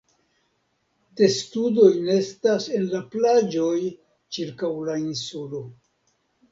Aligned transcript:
Testudoj 1.19 1.91
nestas 2.07 2.67
en 2.79 2.89
la 2.95 3.05
plaĝoj 3.13 3.77
ĉirkaŭ 4.39 4.73
la 4.91 5.01
insulo. 5.09 5.67